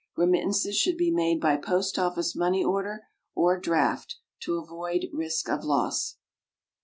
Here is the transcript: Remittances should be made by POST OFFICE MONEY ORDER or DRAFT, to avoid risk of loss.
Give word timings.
Remittances 0.17 0.75
should 0.75 0.97
be 0.97 1.11
made 1.11 1.39
by 1.39 1.57
POST 1.57 1.99
OFFICE 1.99 2.35
MONEY 2.35 2.63
ORDER 2.63 3.03
or 3.35 3.59
DRAFT, 3.59 4.15
to 4.39 4.55
avoid 4.57 5.05
risk 5.13 5.47
of 5.47 5.63
loss. 5.63 6.17